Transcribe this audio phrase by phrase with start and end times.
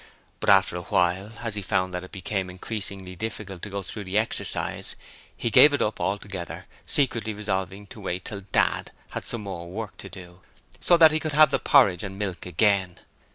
[0.39, 4.05] But after a while, as he found that it became increasingly difficult to go through
[4.05, 4.95] the exercise,
[5.37, 10.09] he gave it up altogether, secretly resolving to wait until 'Dad' had more work to
[10.09, 10.41] do,
[10.79, 12.97] so that he could have the porridge and milk again.